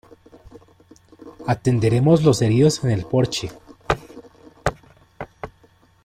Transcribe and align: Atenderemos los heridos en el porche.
Atenderemos 1.45 2.23
los 2.23 2.41
heridos 2.41 2.83
en 2.83 2.89
el 2.89 3.05
porche. 3.05 3.51